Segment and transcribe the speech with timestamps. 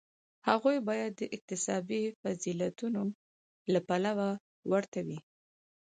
[0.47, 3.01] هغوی باید د اکتسابي فضیلتونو
[3.73, 4.27] له پلوه
[4.71, 5.19] ورته وي.